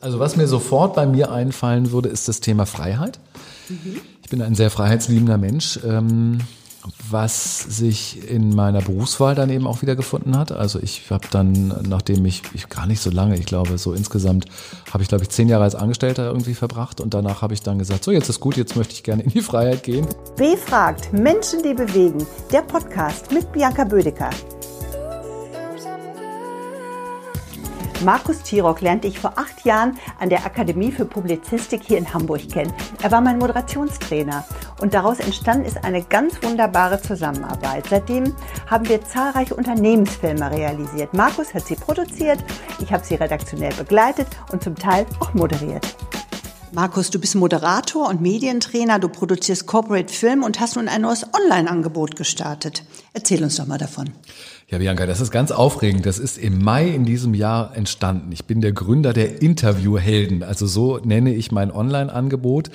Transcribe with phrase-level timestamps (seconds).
[0.00, 3.18] Also was mir sofort bei mir einfallen würde, ist das Thema Freiheit.
[3.68, 4.00] Mhm.
[4.22, 5.78] Ich bin ein sehr freiheitsliebender Mensch.
[5.84, 6.38] Ähm,
[7.10, 10.50] was sich in meiner Berufswahl dann eben auch wieder gefunden hat.
[10.52, 14.46] Also ich habe dann, nachdem ich, ich gar nicht so lange, ich glaube so insgesamt
[14.90, 17.78] habe ich glaube ich zehn Jahre als Angestellter irgendwie verbracht und danach habe ich dann
[17.78, 20.06] gesagt, so jetzt ist gut, jetzt möchte ich gerne in die Freiheit gehen.
[20.36, 24.30] Befragt Menschen, die bewegen, der Podcast mit Bianca Bödecker.
[28.04, 32.48] Markus Tirock lernte ich vor acht Jahren an der Akademie für Publizistik hier in Hamburg
[32.48, 32.72] kennen.
[33.02, 34.44] Er war mein Moderationstrainer
[34.80, 37.86] und daraus entstanden ist eine ganz wunderbare Zusammenarbeit.
[37.90, 38.34] Seitdem
[38.66, 41.12] haben wir zahlreiche Unternehmensfilme realisiert.
[41.12, 42.42] Markus hat sie produziert,
[42.78, 45.94] ich habe sie redaktionell begleitet und zum Teil auch moderiert.
[46.72, 51.26] Markus, du bist Moderator und Medientrainer, du produzierst Corporate Film und hast nun ein neues
[51.34, 52.84] Online-Angebot gestartet.
[53.12, 54.10] Erzähl uns doch mal davon.
[54.68, 56.06] Ja, Bianca, das ist ganz aufregend.
[56.06, 58.30] Das ist im Mai in diesem Jahr entstanden.
[58.30, 60.44] Ich bin der Gründer der Interviewhelden.
[60.44, 62.70] Also so nenne ich mein Online-Angebot.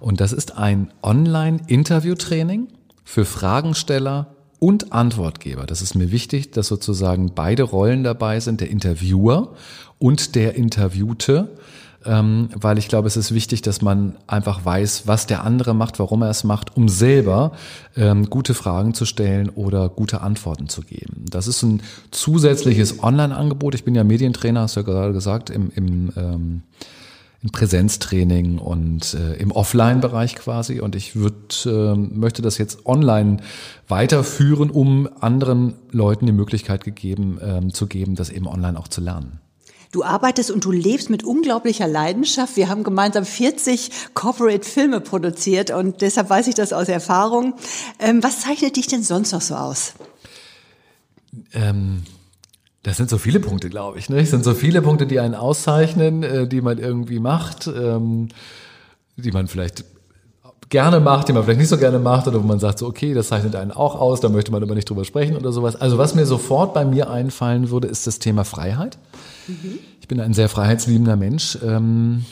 [0.00, 2.68] Und das ist ein Online-Interviewtraining
[3.04, 5.66] für Fragensteller und Antwortgeber.
[5.66, 9.52] Das ist mir wichtig, dass sozusagen beide Rollen dabei sind, der Interviewer
[9.98, 11.58] und der Interviewte
[12.06, 15.98] ähm, weil ich glaube, es ist wichtig, dass man einfach weiß, was der andere macht,
[15.98, 17.52] warum er es macht, um selber
[17.96, 21.24] ähm, gute Fragen zu stellen oder gute Antworten zu geben.
[21.30, 23.74] Das ist ein zusätzliches Online-Angebot.
[23.74, 26.62] Ich bin ja Medientrainer, hast du ja gerade gesagt, im, im ähm,
[27.52, 30.80] Präsenztraining und äh, im Offline-Bereich quasi.
[30.80, 33.38] Und ich würd, äh, möchte das jetzt online
[33.88, 39.00] weiterführen, um anderen Leuten die Möglichkeit gegeben, äh, zu geben, das eben online auch zu
[39.00, 39.40] lernen.
[39.94, 42.56] Du arbeitest und du lebst mit unglaublicher Leidenschaft.
[42.56, 47.54] Wir haben gemeinsam 40 Corporate-Filme produziert und deshalb weiß ich das aus Erfahrung.
[48.00, 49.94] Ähm, was zeichnet dich denn sonst noch so aus?
[51.52, 52.02] Ähm,
[52.82, 54.08] das sind so viele Punkte, glaube ich.
[54.08, 54.18] Ne?
[54.18, 58.30] Es sind so viele Punkte, die einen auszeichnen, äh, die man irgendwie macht, ähm,
[59.16, 59.84] die man vielleicht
[60.70, 63.14] gerne macht, die man vielleicht nicht so gerne macht oder wo man sagt so, okay,
[63.14, 65.76] das zeichnet einen auch aus, da möchte man aber nicht drüber sprechen oder sowas.
[65.76, 68.98] Also was mir sofort bei mir einfallen würde, ist das Thema Freiheit.
[69.48, 69.78] Mhm.
[70.00, 72.24] Ich bin ein sehr freiheitsliebender Mensch, ähm,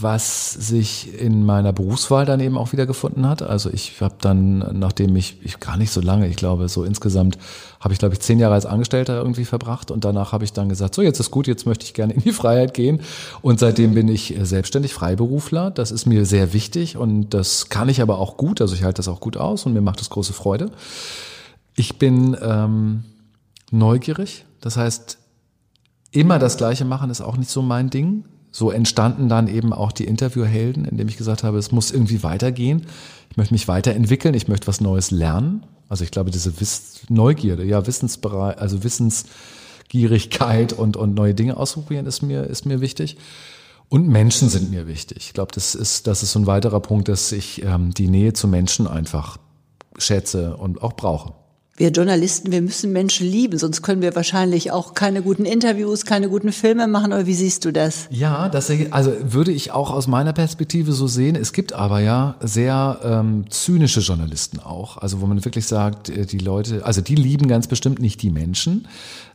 [0.00, 3.42] was sich in meiner Berufswahl dann eben auch wieder gefunden hat.
[3.42, 7.38] Also ich habe dann, nachdem ich, ich gar nicht so lange, ich glaube so insgesamt
[7.80, 10.68] habe ich glaube ich zehn Jahre als Angestellter irgendwie verbracht und danach habe ich dann
[10.68, 13.00] gesagt, so jetzt ist gut, jetzt möchte ich gerne in die Freiheit gehen
[13.42, 15.70] und seitdem bin ich selbstständig Freiberufler.
[15.70, 18.60] Das ist mir sehr wichtig und das kann ich aber auch gut.
[18.60, 20.70] Also ich halte das auch gut aus und mir macht das große Freude.
[21.74, 23.04] Ich bin ähm,
[23.70, 25.18] neugierig, das heißt
[26.16, 28.24] immer das Gleiche machen ist auch nicht so mein Ding.
[28.50, 32.86] So entstanden dann eben auch die Interviewhelden, indem ich gesagt habe, es muss irgendwie weitergehen.
[33.30, 35.66] Ich möchte mich weiterentwickeln, ich möchte was Neues lernen.
[35.88, 42.06] Also ich glaube, diese Wiss Neugierde, ja, Wissensbereich, also Wissensgierigkeit und, und neue Dinge ausprobieren
[42.06, 43.18] ist mir, ist mir wichtig.
[43.88, 45.18] Und Menschen sind mir wichtig.
[45.18, 48.32] Ich glaube, das ist, das ist so ein weiterer Punkt, dass ich ähm, die Nähe
[48.32, 49.36] zu Menschen einfach
[49.98, 51.34] schätze und auch brauche
[51.76, 56.28] wir Journalisten, wir müssen Menschen lieben, sonst können wir wahrscheinlich auch keine guten Interviews, keine
[56.28, 57.12] guten Filme machen.
[57.12, 58.06] Oder wie siehst du das?
[58.10, 61.36] Ja, das also würde ich auch aus meiner Perspektive so sehen.
[61.36, 66.24] Es gibt aber ja sehr ähm, zynische Journalisten auch, also wo man wirklich sagt, äh,
[66.24, 68.88] die Leute, also die lieben ganz bestimmt nicht die Menschen,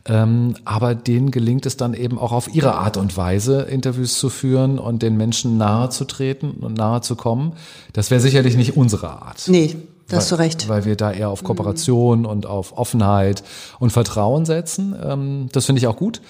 [0.04, 4.30] ähm, aber denen gelingt es dann eben auch auf ihre Art und Weise Interviews zu
[4.30, 7.52] führen und den Menschen nahe zu treten und nahe zu kommen.
[7.92, 9.44] Das wäre sicherlich nicht unsere Art.
[9.46, 9.76] Nee,
[10.08, 10.68] da hast du recht.
[10.68, 12.26] Weil wir da eher auf Kooperation mhm.
[12.26, 13.42] und auf Offenheit
[13.78, 14.94] und Vertrauen setzen.
[15.02, 16.20] Ähm, das finde ich auch gut.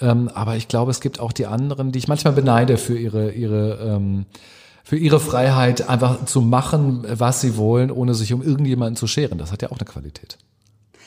[0.00, 3.32] Ähm, aber ich glaube, es gibt auch die anderen, die ich manchmal beneide für ihre,
[3.32, 4.26] ihre, ähm,
[4.84, 9.38] für ihre Freiheit, einfach zu machen, was sie wollen, ohne sich um irgendjemanden zu scheren.
[9.38, 10.38] Das hat ja auch eine Qualität.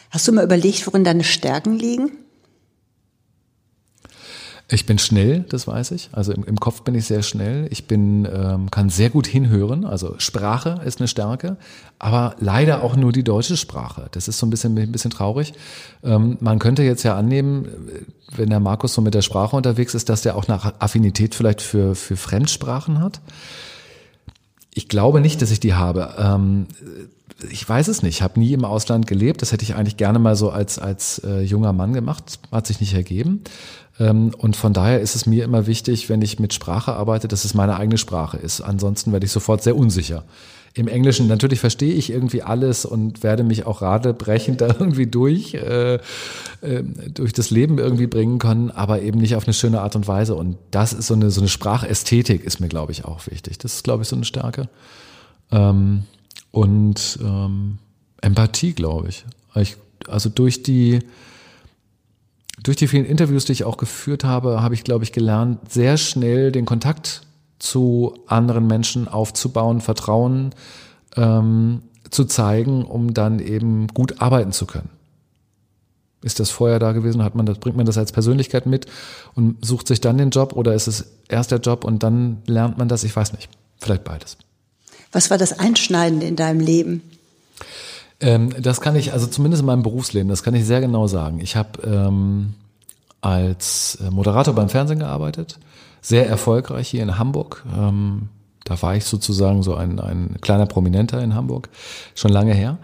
[0.10, 2.12] Hast du mal überlegt, worin deine Stärken liegen?
[4.68, 6.10] Ich bin schnell, das weiß ich.
[6.12, 7.68] Also im, im Kopf bin ich sehr schnell.
[7.70, 9.86] Ich bin, ähm, kann sehr gut hinhören.
[9.86, 11.58] Also Sprache ist eine Stärke,
[12.00, 14.08] aber leider auch nur die deutsche Sprache.
[14.12, 15.54] Das ist so ein bisschen, ein bisschen traurig.
[16.04, 17.68] Ähm, man könnte jetzt ja annehmen,
[18.36, 21.62] wenn der Markus so mit der Sprache unterwegs ist, dass der auch eine Affinität vielleicht
[21.62, 23.22] für, für Fremdsprachen hat.
[24.74, 26.16] Ich glaube nicht, dass ich die habe.
[26.18, 26.66] Ähm,
[27.50, 28.16] ich weiß es nicht.
[28.16, 29.42] Ich habe nie im Ausland gelebt.
[29.42, 32.40] Das hätte ich eigentlich gerne mal so als, als äh, junger Mann gemacht.
[32.52, 33.44] Hat sich nicht ergeben.
[34.00, 37.46] Ähm, und von daher ist es mir immer wichtig, wenn ich mit Sprache arbeite, dass
[37.46, 38.62] es meine eigene Sprache ist.
[38.62, 40.24] Ansonsten werde ich sofort sehr unsicher.
[40.74, 45.54] Im Englischen natürlich verstehe ich irgendwie alles und werde mich auch radebrechend da irgendwie durch,
[45.54, 46.00] äh, äh,
[47.14, 50.36] durch das Leben irgendwie bringen können, aber eben nicht auf eine schöne Art und Weise.
[50.36, 53.58] Und das ist so eine, so eine Sprachästhetik ist mir, glaube ich, auch wichtig.
[53.58, 54.68] Das ist, glaube ich, so eine Stärke.
[55.52, 56.04] Ähm,
[56.56, 57.80] und ähm,
[58.22, 59.26] Empathie, glaube ich.
[59.56, 59.76] ich.
[60.08, 61.00] Also durch die,
[62.64, 65.98] durch die vielen Interviews, die ich auch geführt habe, habe ich, glaube ich, gelernt, sehr
[65.98, 67.24] schnell den Kontakt
[67.60, 70.52] zu anderen Menschen aufzubauen, Vertrauen
[71.18, 74.90] ähm, zu zeigen, um dann eben gut arbeiten zu können.
[76.22, 77.22] Ist das vorher da gewesen?
[77.22, 78.86] Hat man das, bringt man das als Persönlichkeit mit
[79.34, 82.78] und sucht sich dann den Job oder ist es erst der Job und dann lernt
[82.78, 83.04] man das?
[83.04, 83.50] Ich weiß nicht.
[83.78, 84.38] Vielleicht beides.
[85.16, 87.02] Was war das Einschneidende in deinem Leben?
[88.20, 91.40] Ähm, das kann ich, also zumindest in meinem Berufsleben, das kann ich sehr genau sagen.
[91.40, 92.54] Ich habe ähm,
[93.22, 95.58] als Moderator beim Fernsehen gearbeitet,
[96.02, 97.64] sehr erfolgreich hier in Hamburg.
[97.74, 98.28] Ähm,
[98.66, 101.70] da war ich sozusagen so ein, ein kleiner Prominenter in Hamburg,
[102.14, 102.78] schon lange her.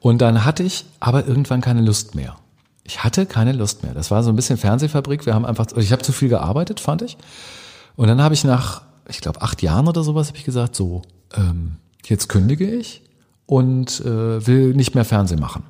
[0.00, 2.34] Und dann hatte ich aber irgendwann keine Lust mehr.
[2.82, 3.94] Ich hatte keine Lust mehr.
[3.94, 5.24] Das war so ein bisschen Fernsehfabrik.
[5.24, 7.16] Wir haben einfach, ich habe zu viel gearbeitet, fand ich.
[7.94, 11.02] Und dann habe ich nach, ich glaube, acht Jahren oder sowas, habe ich gesagt, so,
[11.34, 13.02] ähm, jetzt kündige ich
[13.46, 15.64] und äh, will nicht mehr Fernsehen machen.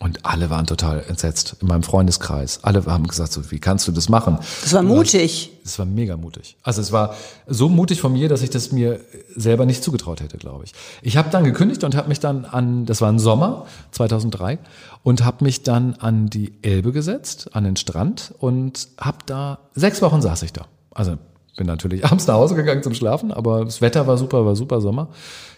[0.00, 2.62] Und alle waren total entsetzt in meinem Freundeskreis.
[2.62, 4.38] Alle haben gesagt, so, wie kannst du das machen?
[4.62, 5.50] Das war mutig.
[5.64, 6.56] Das war mega mutig.
[6.62, 7.16] Also es war
[7.48, 9.00] so mutig von mir, dass ich das mir
[9.34, 10.72] selber nicht zugetraut hätte, glaube ich.
[11.02, 14.60] Ich habe dann gekündigt und habe mich dann an, das war im Sommer 2003,
[15.02, 20.00] und habe mich dann an die Elbe gesetzt, an den Strand und habe da, sechs
[20.00, 20.66] Wochen saß ich da.
[20.92, 21.18] Also
[21.58, 24.80] bin natürlich abends nach Hause gegangen zum Schlafen, aber das Wetter war super, war super
[24.80, 25.08] Sommer.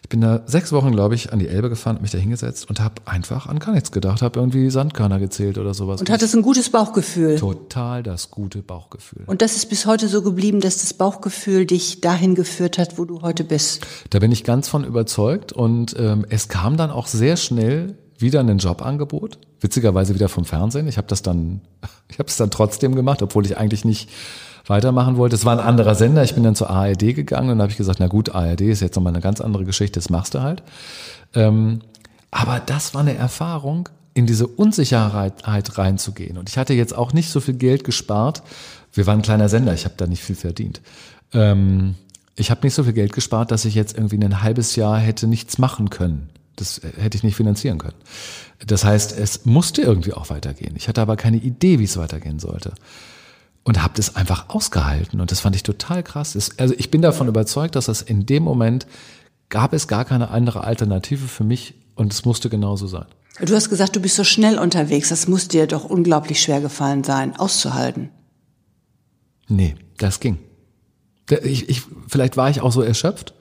[0.02, 2.80] Ich bin da sechs Wochen, glaube ich, an die Elbe gefahren, mich da hingesetzt und
[2.80, 6.00] habe einfach an gar nichts gedacht, habe irgendwie Sandkörner gezählt oder sowas.
[6.00, 7.36] Und hattest ein gutes Bauchgefühl.
[7.36, 9.22] Total das gute Bauchgefühl.
[9.26, 13.04] Und das ist bis heute so geblieben, dass das Bauchgefühl dich dahin geführt hat, wo
[13.04, 13.86] du heute bist.
[14.08, 18.40] Da bin ich ganz von überzeugt und ähm, es kam dann auch sehr schnell wieder
[18.40, 20.88] ein Jobangebot, witzigerweise wieder vom Fernsehen.
[20.88, 21.60] Ich habe das dann,
[22.08, 24.08] ich habe es dann trotzdem gemacht, obwohl ich eigentlich nicht
[24.66, 25.36] weitermachen wollte.
[25.36, 26.22] Es war ein anderer Sender.
[26.22, 28.96] Ich bin dann zur ARD gegangen und habe ich gesagt, na gut, ARD ist jetzt
[28.96, 30.62] nochmal eine ganz andere Geschichte, das machst du halt.
[31.34, 31.80] Ähm,
[32.30, 36.36] aber das war eine Erfahrung, in diese Unsicherheit reinzugehen.
[36.36, 38.42] Und ich hatte jetzt auch nicht so viel Geld gespart.
[38.92, 40.80] Wir waren ein kleiner Sender, ich habe da nicht viel verdient.
[41.32, 41.94] Ähm,
[42.34, 45.26] ich habe nicht so viel Geld gespart, dass ich jetzt irgendwie ein halbes Jahr hätte
[45.26, 46.28] nichts machen können.
[46.56, 47.96] Das hätte ich nicht finanzieren können.
[48.66, 50.74] Das heißt, es musste irgendwie auch weitergehen.
[50.76, 52.72] Ich hatte aber keine Idee, wie es weitergehen sollte
[53.64, 56.36] und habe das einfach ausgehalten und das fand ich total krass.
[56.56, 58.86] also ich bin davon überzeugt, dass das in dem Moment
[59.48, 63.06] gab es gar keine andere Alternative für mich und es musste genauso sein.
[63.40, 65.08] Du hast gesagt, du bist so schnell unterwegs.
[65.08, 68.10] Das muss dir doch unglaublich schwer gefallen sein, auszuhalten.
[69.48, 70.38] Nee, das ging.
[71.42, 73.34] Ich, ich, vielleicht war ich auch so erschöpft,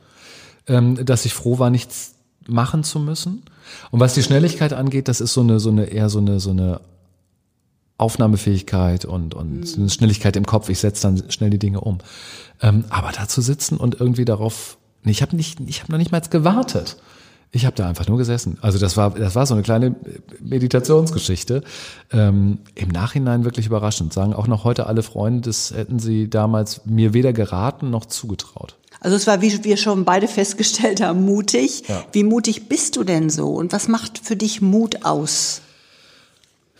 [0.67, 2.15] ähm, dass ich froh war, nichts
[2.47, 3.43] machen zu müssen.
[3.91, 6.51] Und was die Schnelligkeit angeht, das ist so eine, so eine eher so eine, so
[6.51, 6.81] eine
[7.99, 9.89] Aufnahmefähigkeit und, und mhm.
[9.89, 10.69] Schnelligkeit im Kopf.
[10.69, 11.99] Ich setze dann schnell die Dinge um.
[12.61, 15.99] Ähm, aber da zu sitzen und irgendwie darauf, nee, ich habe nicht, ich habe noch
[15.99, 16.97] nicht mal gewartet.
[17.51, 18.59] Ich habe da einfach nur gesessen.
[18.61, 19.95] Also das war, das war so eine kleine
[20.39, 21.63] Meditationsgeschichte.
[22.11, 24.13] Ähm, Im Nachhinein wirklich überraschend.
[24.13, 28.75] Sagen auch noch heute alle Freunde, das hätten sie damals mir weder geraten noch zugetraut.
[29.01, 31.83] Also es war, wie wir schon beide festgestellt haben, mutig.
[31.87, 32.03] Ja.
[32.11, 33.49] Wie mutig bist du denn so?
[33.49, 35.61] Und was macht für dich Mut aus?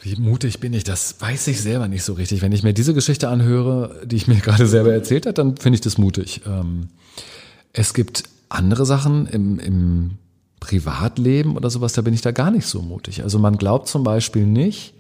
[0.02, 0.84] Wie mutig bin ich?
[0.84, 2.42] Das weiß ich selber nicht so richtig.
[2.42, 5.76] Wenn ich mir diese Geschichte anhöre, die ich mir gerade selber erzählt habe, dann finde
[5.76, 6.42] ich das mutig.
[6.46, 6.90] Ähm,
[7.74, 10.18] es gibt andere Sachen im, im
[10.60, 13.24] Privatleben oder sowas, da bin ich da gar nicht so mutig.
[13.24, 14.94] Also man glaubt zum Beispiel nicht,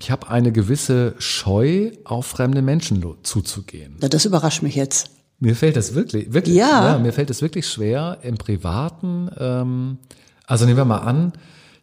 [0.00, 3.96] ich habe eine gewisse Scheu, auf fremde Menschen zuzugehen.
[3.98, 5.10] Das überrascht mich jetzt.
[5.40, 6.92] Mir fällt das wirklich, wirklich, ja.
[6.92, 9.30] ja mir fällt es wirklich schwer im Privaten.
[9.38, 9.98] Ähm,
[10.46, 11.32] also nehmen wir mal an,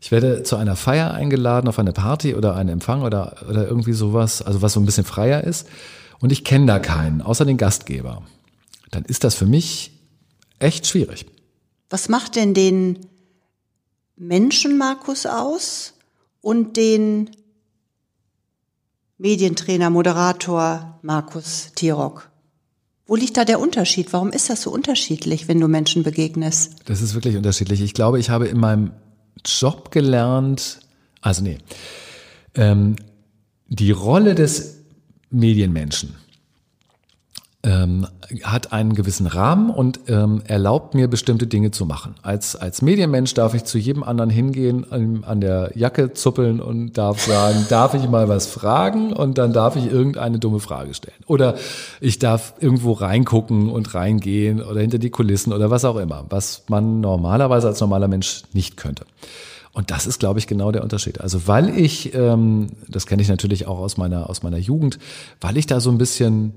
[0.05, 3.93] ich werde zu einer Feier eingeladen, auf eine Party oder einen Empfang oder, oder irgendwie
[3.93, 5.67] sowas, also was so ein bisschen freier ist.
[6.19, 8.21] Und ich kenne da keinen, außer den Gastgeber.
[8.91, 9.99] Dann ist das für mich
[10.59, 11.25] echt schwierig.
[11.89, 12.99] Was macht denn den
[14.15, 15.95] Menschen Markus aus
[16.39, 17.31] und den
[19.17, 22.29] Medientrainer, Moderator Markus Tirock?
[23.07, 24.13] Wo liegt da der Unterschied?
[24.13, 26.75] Warum ist das so unterschiedlich, wenn du Menschen begegnest?
[26.85, 27.81] Das ist wirklich unterschiedlich.
[27.81, 28.91] Ich glaube, ich habe in meinem
[29.43, 30.79] Job gelernt,
[31.21, 31.57] also nee,
[32.55, 32.95] ähm,
[33.67, 34.83] die Rolle des
[35.29, 36.15] Medienmenschen
[37.65, 38.05] ähm,
[38.43, 42.15] hat einen gewissen Rahmen und ähm, erlaubt mir bestimmte Dinge zu machen.
[42.21, 46.93] Als, als Medienmensch darf ich zu jedem anderen hingehen, an, an der Jacke zuppeln und
[46.93, 51.17] darf sagen, darf ich mal was fragen und dann darf ich irgendeine dumme Frage stellen.
[51.25, 51.55] Oder
[51.99, 56.63] ich darf irgendwo reingucken und reingehen oder hinter die Kulissen oder was auch immer, was
[56.69, 59.05] man normalerweise als normaler Mensch nicht könnte.
[59.73, 61.19] Und das ist, glaube ich, genau der Unterschied.
[61.19, 64.99] Also weil ich, ähm, das kenne ich natürlich auch aus meiner, aus meiner Jugend,
[65.41, 66.53] weil ich da so ein bisschen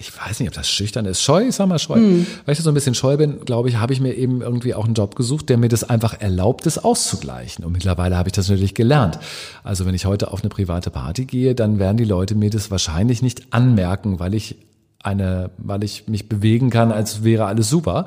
[0.00, 1.98] ich weiß nicht, ob das schüchtern ist, scheu, ich sag mal scheu.
[1.98, 2.26] Mhm.
[2.44, 4.84] Weil ich so ein bisschen scheu bin, glaube ich, habe ich mir eben irgendwie auch
[4.84, 7.64] einen Job gesucht, der mir das einfach erlaubt, das auszugleichen.
[7.64, 9.18] Und mittlerweile habe ich das natürlich gelernt.
[9.64, 12.70] Also wenn ich heute auf eine private Party gehe, dann werden die Leute mir das
[12.70, 14.56] wahrscheinlich nicht anmerken, weil ich
[15.02, 18.06] eine, weil ich mich bewegen kann, als wäre alles super.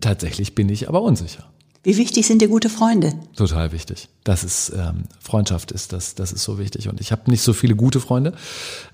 [0.00, 1.44] Tatsächlich bin ich aber unsicher.
[1.84, 3.12] Wie wichtig sind dir gute Freunde?
[3.34, 4.08] Total wichtig.
[4.22, 6.88] Das ist ähm, Freundschaft ist das, das ist so wichtig.
[6.88, 8.34] Und ich habe nicht so viele gute Freunde,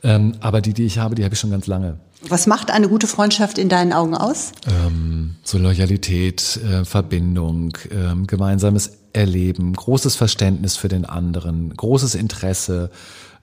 [0.03, 1.99] ähm, aber die, die ich habe, die habe ich schon ganz lange.
[2.27, 4.53] Was macht eine gute Freundschaft in deinen Augen aus?
[4.67, 12.91] Ähm, so Loyalität, äh, Verbindung, äh, gemeinsames Erleben, großes Verständnis für den anderen, großes Interesse,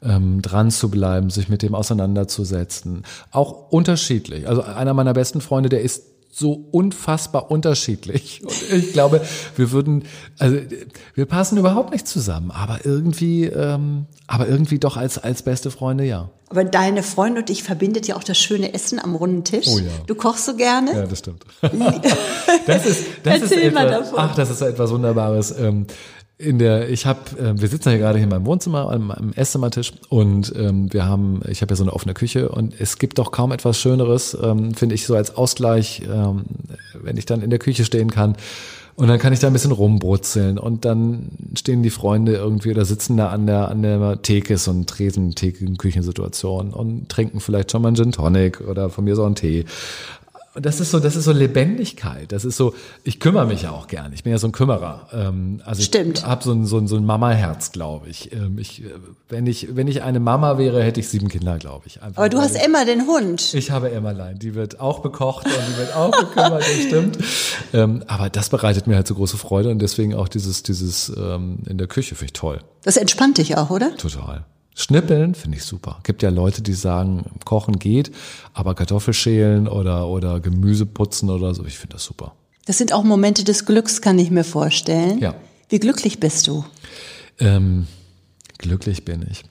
[0.02, 3.04] ähm, dran zu bleiben, sich mit dem auseinanderzusetzen.
[3.32, 4.48] Auch unterschiedlich.
[4.48, 6.04] Also einer meiner besten Freunde, der ist
[6.38, 8.42] so unfassbar unterschiedlich.
[8.44, 9.22] Und ich glaube,
[9.56, 10.04] wir würden,
[10.38, 10.58] also
[11.14, 16.04] wir passen überhaupt nicht zusammen, aber irgendwie, ähm, aber irgendwie doch als als beste Freunde,
[16.04, 16.30] ja.
[16.50, 19.68] Aber deine Freunde und dich verbindet ja auch das schöne Essen am runden Tisch.
[19.68, 19.86] Oh ja.
[20.08, 20.94] Du kochst so gerne.
[20.94, 21.46] Ja, das stimmt.
[21.62, 24.20] das ist, das Erzähl ist etwas, davon.
[24.20, 25.58] ach, das ist etwas Wunderbares.
[25.58, 25.88] Ähm,
[26.38, 29.32] in der, ich habe, äh, wir sitzen ja gerade hier in meinem Wohnzimmer am, am
[29.34, 33.20] Esszimmertisch und ähm, wir haben, ich habe ja so eine offene Küche und es gibt
[33.20, 36.44] doch kaum etwas Schöneres, ähm, finde ich, so als Ausgleich, ähm,
[37.02, 38.36] wenn ich dann in der Küche stehen kann
[38.96, 42.84] und dann kann ich da ein bisschen rumbrutzeln und dann stehen die Freunde irgendwie oder
[42.84, 47.72] sitzen da an der an der Theke, so ein Tresen, Theken, Küchensituation und trinken vielleicht
[47.72, 49.66] schon mal einen Gin Tonic oder von mir so einen Tee
[50.56, 52.32] und das ist so, das ist so Lebendigkeit.
[52.32, 54.14] Das ist so, ich kümmere mich ja auch gern.
[54.14, 55.10] Ich bin ja so ein Kümmerer.
[55.12, 56.20] Ähm, also Stimmt.
[56.20, 58.32] ich habe so ein, so ein, so ein Mama-Herz, glaube ich.
[58.32, 58.84] Ähm, ich.
[59.28, 59.76] Wenn ich.
[59.76, 62.02] Wenn ich eine Mama wäre, hätte ich sieben Kinder, glaube ich.
[62.02, 63.54] Einfach Aber du hast immer den Hund.
[63.54, 64.40] Ich habe Emmerlein.
[64.40, 67.18] Die wird auch bekocht und die wird auch gekümmert, das stimmt.
[67.74, 71.60] Ähm, aber das bereitet mir halt so große Freude und deswegen auch dieses, dieses ähm,
[71.68, 72.62] in der Küche finde ich toll.
[72.84, 73.96] Das entspannt dich auch, oder?
[73.98, 74.46] Total.
[74.78, 76.00] Schnippeln finde ich super.
[76.04, 78.12] Gibt ja Leute, die sagen, Kochen geht,
[78.54, 82.36] aber Kartoffelschälen oder, oder Gemüse putzen oder so, ich finde das super.
[82.66, 85.20] Das sind auch Momente des Glücks, kann ich mir vorstellen.
[85.20, 85.34] Ja.
[85.70, 86.66] Wie glücklich bist du?
[87.40, 87.88] Ähm,
[88.58, 89.44] glücklich bin ich.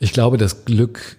[0.00, 1.16] Ich glaube, das Glück,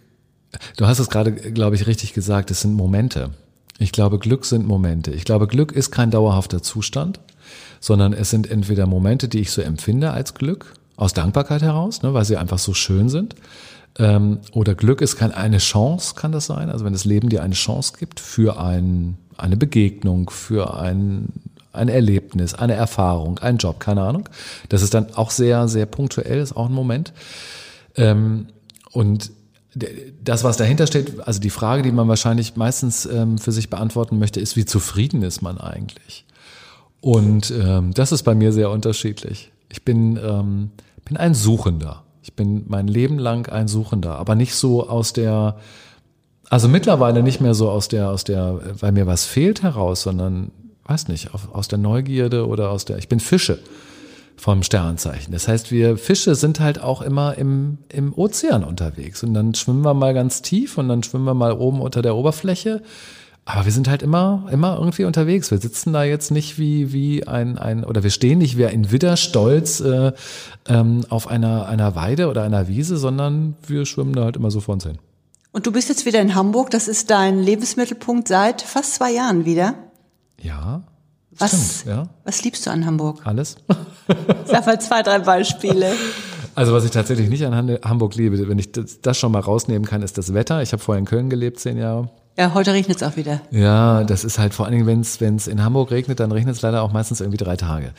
[0.75, 3.31] du hast es gerade, glaube ich, richtig gesagt, es sind Momente.
[3.79, 5.11] Ich glaube, Glück sind Momente.
[5.11, 7.21] Ich glaube, Glück ist kein dauerhafter Zustand,
[7.79, 12.13] sondern es sind entweder Momente, die ich so empfinde als Glück aus Dankbarkeit heraus, ne,
[12.13, 13.35] weil sie einfach so schön sind.
[13.97, 16.69] Ähm, oder Glück ist kein, eine Chance, kann das sein.
[16.69, 21.27] Also wenn das Leben dir eine Chance gibt für ein, eine Begegnung, für ein,
[21.71, 24.27] ein Erlebnis, eine Erfahrung, einen Job, keine Ahnung.
[24.69, 27.13] Das ist dann auch sehr, sehr punktuell, ist auch ein Moment.
[27.95, 28.47] Ähm,
[28.91, 29.31] und
[30.23, 34.19] das, was dahinter steht, also die Frage, die man wahrscheinlich meistens ähm, für sich beantworten
[34.19, 36.25] möchte, ist, wie zufrieden ist man eigentlich?
[37.01, 39.51] Und ähm, das ist bei mir sehr unterschiedlich.
[39.69, 40.71] Ich bin, ähm,
[41.05, 42.03] bin ein Suchender.
[42.21, 45.57] Ich bin mein Leben lang ein Suchender, aber nicht so aus der,
[46.49, 50.51] also mittlerweile nicht mehr so aus der, aus der, weil mir was fehlt heraus, sondern,
[50.85, 53.59] weiß nicht, aus der Neugierde oder aus der, ich bin Fische
[54.37, 55.31] vom Sternzeichen.
[55.31, 59.83] Das heißt, wir Fische sind halt auch immer im, im Ozean unterwegs und dann schwimmen
[59.83, 62.81] wir mal ganz tief und dann schwimmen wir mal oben unter der Oberfläche
[63.47, 65.51] aber wir sind halt immer, immer irgendwie unterwegs.
[65.51, 68.91] Wir sitzen da jetzt nicht wie, wie ein, ein oder wir stehen nicht wie ein
[68.91, 70.13] Widder stolz äh,
[70.67, 74.61] ähm, auf einer, einer Weide oder einer Wiese, sondern wir schwimmen da halt immer so
[74.61, 74.97] vor uns hin.
[75.51, 76.71] Und du bist jetzt wieder in Hamburg.
[76.71, 79.75] Das ist dein Lebensmittelpunkt seit fast zwei Jahren wieder.
[80.41, 80.81] Ja.
[81.37, 82.09] Was, stimmt, ja.
[82.23, 83.21] was liebst du an Hamburg?
[83.25, 83.57] Alles.
[84.45, 85.93] Sag mal zwei, drei Beispiele.
[86.55, 90.01] Also was ich tatsächlich nicht an Hamburg liebe, wenn ich das schon mal rausnehmen kann,
[90.01, 90.63] ist das Wetter.
[90.63, 92.09] Ich habe vorher in Köln gelebt, zehn Jahre.
[92.37, 93.41] Ja, heute regnet es auch wieder.
[93.51, 96.61] Ja, das ist halt vor allen Dingen, wenn es in Hamburg regnet, dann regnet es
[96.61, 97.93] leider auch meistens irgendwie drei Tage.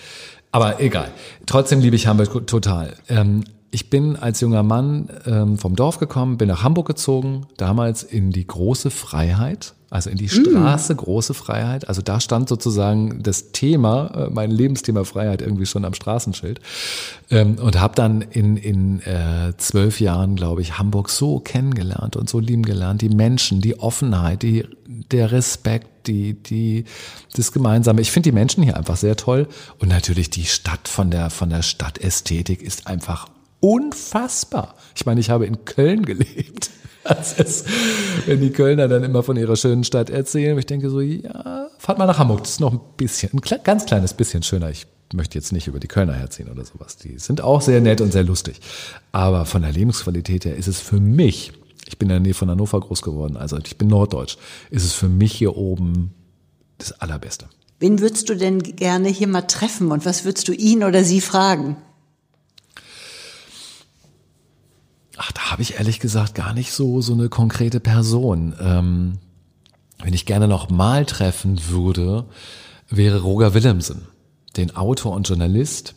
[0.52, 1.10] Aber egal.
[1.46, 2.94] Trotzdem liebe ich Hamburg total.
[3.08, 3.44] Ähm,
[3.76, 8.30] ich bin als junger Mann ähm, vom Dorf gekommen, bin nach Hamburg gezogen, damals in
[8.30, 10.96] die große Freiheit, also in die Straße mm.
[10.96, 11.86] große Freiheit.
[11.86, 16.58] Also da stand sozusagen das Thema, äh, mein Lebensthema Freiheit irgendwie schon am Straßenschild.
[17.30, 22.30] Ähm, und habe dann in, in äh, zwölf Jahren, glaube ich, Hamburg so kennengelernt und
[22.30, 23.02] so lieben gelernt.
[23.02, 24.64] Die Menschen, die Offenheit, die,
[25.10, 26.86] der Respekt, die, die,
[27.34, 28.00] das Gemeinsame.
[28.00, 29.48] Ich finde die Menschen hier einfach sehr toll.
[29.78, 33.28] Und natürlich die Stadt von der, von der Stadtästhetik ist einfach
[33.60, 34.74] unfassbar.
[34.94, 36.70] Ich meine, ich habe in Köln gelebt.
[37.38, 37.66] Ist,
[38.26, 41.98] wenn die Kölner dann immer von ihrer schönen Stadt erzählen, ich denke so, ja, fahrt
[41.98, 44.70] mal nach Hamburg, das ist noch ein bisschen, ein ganz kleines bisschen schöner.
[44.70, 46.96] Ich möchte jetzt nicht über die Kölner herziehen oder sowas.
[46.96, 48.60] Die sind auch sehr nett und sehr lustig.
[49.12, 51.52] Aber von der Lebensqualität her ist es für mich,
[51.86, 54.36] ich bin in der Nähe von Hannover groß geworden, also ich bin Norddeutsch,
[54.70, 56.12] ist es für mich hier oben
[56.78, 57.46] das Allerbeste.
[57.78, 61.20] Wen würdest du denn gerne hier mal treffen und was würdest du ihn oder sie
[61.20, 61.76] fragen?
[65.16, 68.54] ach, da habe ich ehrlich gesagt gar nicht so, so eine konkrete Person.
[68.58, 69.18] Ähm,
[70.02, 72.24] wenn ich gerne noch mal treffen würde,
[72.88, 74.08] wäre Roger Willemsen,
[74.56, 75.94] den Autor und Journalist,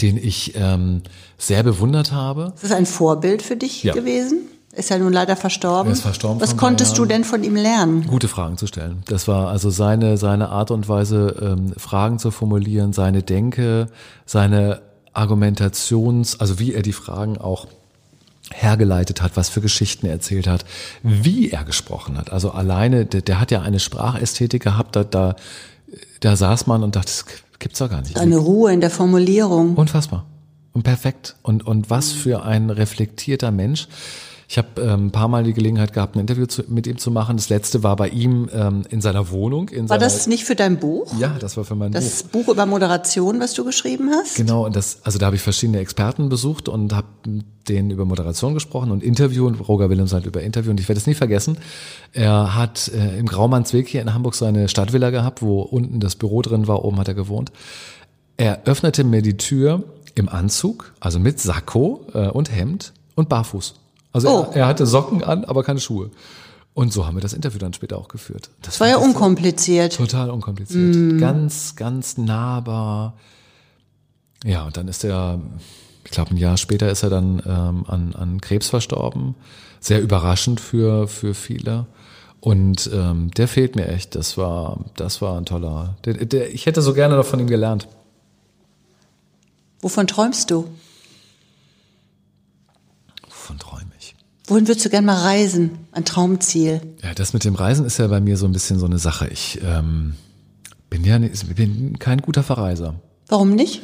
[0.00, 1.02] den ich ähm,
[1.38, 2.52] sehr bewundert habe.
[2.56, 3.94] Ist das ein Vorbild für dich ja.
[3.94, 4.40] gewesen?
[4.72, 5.92] Ist ja nun leider verstorben.
[5.92, 6.40] Er ist verstorben.
[6.40, 8.08] Was konntest du denn von ihm lernen?
[8.08, 9.04] Gute Fragen zu stellen.
[9.06, 13.86] Das war also seine, seine Art und Weise, ähm, Fragen zu formulieren, seine Denke,
[14.26, 17.68] seine Argumentations, also wie er die Fragen auch
[18.52, 20.64] hergeleitet hat, was für Geschichten er erzählt hat,
[21.02, 22.32] wie er gesprochen hat.
[22.32, 25.36] Also alleine, der, der hat ja eine Sprachästhetik gehabt, da, da,
[26.20, 27.24] da saß man und dachte, das
[27.58, 28.18] gibt's doch gar nicht.
[28.18, 29.74] Eine Ruhe in der Formulierung.
[29.76, 30.26] Unfassbar.
[30.72, 31.36] Und perfekt.
[31.42, 33.88] Und, und was für ein reflektierter Mensch.
[34.48, 37.10] Ich habe ähm, ein paar Mal die Gelegenheit gehabt, ein Interview zu, mit ihm zu
[37.10, 37.36] machen.
[37.36, 39.68] Das letzte war bei ihm ähm, in seiner Wohnung.
[39.70, 41.12] In war das nicht für dein Buch?
[41.18, 42.10] Ja, das war für mein das Buch.
[42.10, 44.36] Das Buch über Moderation, was du geschrieben hast?
[44.36, 47.08] Genau, und das, also da habe ich verschiedene Experten besucht und habe
[47.68, 50.70] denen über Moderation gesprochen und Interview und Roger Willems halt über Interview.
[50.70, 51.58] Und ich werde es nie vergessen.
[52.12, 56.40] Er hat äh, im Graumannsweg hier in Hamburg seine Stadtvilla gehabt, wo unten das Büro
[56.42, 57.50] drin war, oben hat er gewohnt.
[58.36, 59.82] Er öffnete mir die Tür
[60.14, 63.74] im Anzug, also mit Sakko äh, und Hemd und barfuß.
[64.16, 64.50] Also oh.
[64.52, 66.10] er, er, hatte Socken an, aber keine Schuhe.
[66.72, 68.48] Und so haben wir das Interview dann später auch geführt.
[68.62, 69.94] Das war ja unkompliziert.
[69.94, 70.96] Total unkompliziert.
[70.96, 71.18] Mm.
[71.18, 73.12] Ganz, ganz nahbar.
[74.42, 75.38] Ja, und dann ist er,
[76.06, 79.34] ich glaube, ein Jahr später ist er dann ähm, an, an Krebs verstorben.
[79.80, 81.84] Sehr überraschend für, für viele.
[82.40, 84.14] Und ähm, der fehlt mir echt.
[84.14, 85.98] Das war, das war ein toller.
[86.06, 87.86] Der, der, ich hätte so gerne noch von ihm gelernt.
[89.82, 90.70] Wovon träumst du?
[93.28, 93.85] Wovon träume
[94.46, 95.78] Wohin würdest du gerne mal reisen?
[95.92, 96.80] Ein Traumziel?
[97.02, 99.26] Ja, das mit dem Reisen ist ja bei mir so ein bisschen so eine Sache.
[99.28, 100.14] Ich ähm,
[100.88, 102.94] bin ja bin kein guter Verreiser.
[103.28, 103.82] Warum nicht?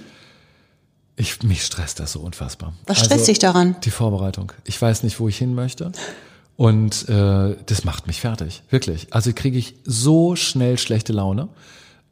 [1.16, 2.74] Ich, mich stresst das so unfassbar.
[2.86, 3.76] Was stresst also, dich daran?
[3.84, 4.52] Die Vorbereitung.
[4.64, 5.92] Ich weiß nicht, wo ich hin möchte.
[6.56, 9.08] Und äh, das macht mich fertig, wirklich.
[9.12, 11.48] Also kriege ich so schnell schlechte Laune.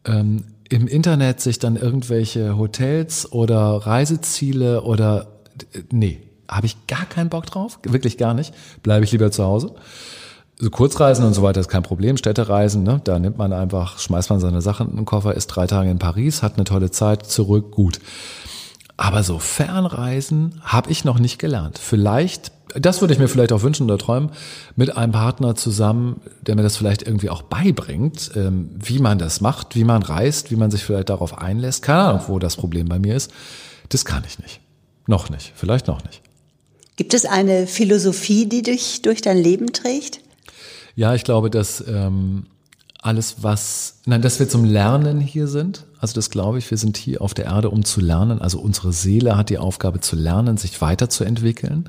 [0.04, 5.28] Ähm, Im Internet sich dann irgendwelche Hotels oder Reiseziele oder
[5.90, 8.52] nee, habe ich gar keinen Bock drauf, wirklich gar nicht.
[8.82, 9.74] Bleibe ich lieber zu Hause.
[10.58, 12.18] So Kurzreisen und so weiter ist kein Problem.
[12.18, 15.66] Städtereisen, ne, da nimmt man einfach, schmeißt man seine Sachen in den Koffer, ist drei
[15.66, 17.98] Tage in Paris, hat eine tolle Zeit, zurück, gut.
[18.98, 21.78] Aber so Fernreisen habe ich noch nicht gelernt.
[21.78, 24.32] Vielleicht, das würde ich mir vielleicht auch wünschen oder träumen,
[24.76, 29.40] mit einem Partner zusammen, der mir das vielleicht irgendwie auch beibringt, ähm, wie man das
[29.40, 31.82] macht, wie man reist, wie man sich vielleicht darauf einlässt.
[31.82, 33.32] Keine Ahnung, wo das Problem bei mir ist.
[33.88, 34.60] Das kann ich nicht.
[35.06, 35.54] Noch nicht.
[35.56, 36.20] Vielleicht noch nicht.
[37.00, 40.20] Gibt es eine Philosophie, die dich durch dein Leben trägt?
[40.94, 42.44] Ja, ich glaube, dass ähm,
[43.00, 45.86] alles, was, nein, dass wir zum Lernen hier sind.
[45.98, 48.42] Also das glaube ich, wir sind hier auf der Erde, um zu lernen.
[48.42, 51.88] Also unsere Seele hat die Aufgabe zu lernen, sich weiterzuentwickeln.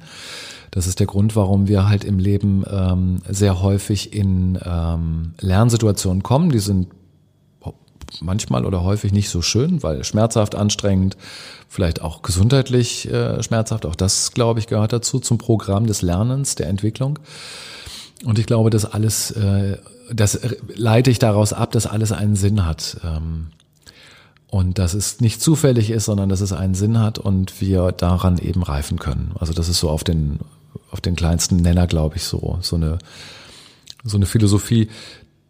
[0.71, 6.23] Das ist der Grund, warum wir halt im Leben ähm, sehr häufig in ähm, Lernsituationen
[6.23, 6.53] kommen.
[6.53, 6.87] Die sind
[8.19, 11.17] manchmal oder häufig nicht so schön, weil schmerzhaft, anstrengend,
[11.69, 13.85] vielleicht auch gesundheitlich äh, schmerzhaft.
[13.85, 17.19] Auch das, glaube ich, gehört dazu zum Programm des Lernens, der Entwicklung.
[18.25, 19.77] Und ich glaube, dass alles, äh,
[20.13, 20.39] das
[20.75, 22.97] leite ich daraus ab, dass alles einen Sinn hat.
[23.03, 23.47] Ähm,
[24.51, 28.37] und dass es nicht zufällig ist, sondern dass es einen Sinn hat und wir daran
[28.37, 29.31] eben reifen können.
[29.39, 30.39] Also das ist so auf den,
[30.91, 32.99] auf den kleinsten Nenner, glaube ich, so, so eine,
[34.03, 34.89] so eine Philosophie,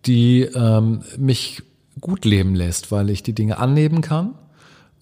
[0.06, 1.63] die ähm, mich
[2.00, 4.36] gut leben lässt, weil ich die Dinge annehmen kann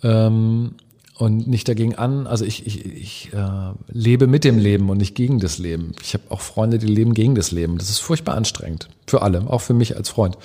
[0.04, 0.76] ähm,
[1.18, 2.28] und nicht dagegen an.
[2.28, 5.94] Also ich, ich, ich äh, lebe mit dem Leben und nicht gegen das Leben.
[6.02, 7.78] Ich habe auch Freunde, die leben gegen das Leben.
[7.78, 10.38] Das ist furchtbar anstrengend für alle, auch für mich als Freund.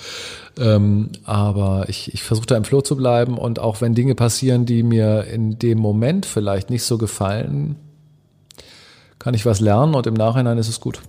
[0.59, 4.65] Ähm, aber ich, ich versuche da im Flow zu bleiben und auch wenn Dinge passieren,
[4.65, 7.77] die mir in dem Moment vielleicht nicht so gefallen,
[9.19, 11.01] kann ich was lernen und im Nachhinein ist es gut.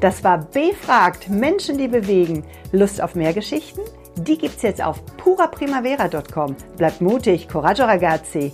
[0.00, 2.44] Das war Befragt, Menschen, die bewegen.
[2.72, 3.80] Lust auf mehr Geschichten?
[4.16, 6.56] Die gibt's jetzt auf puraprimavera.com.
[6.76, 8.52] Bleibt mutig, coraggio ragazzi!